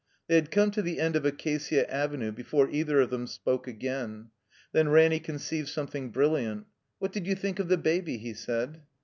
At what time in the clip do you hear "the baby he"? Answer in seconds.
7.67-8.33